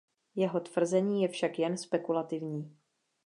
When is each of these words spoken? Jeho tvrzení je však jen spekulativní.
Jeho 0.35 0.59
tvrzení 0.59 1.21
je 1.21 1.27
však 1.27 1.59
jen 1.59 1.77
spekulativní. 1.77 2.77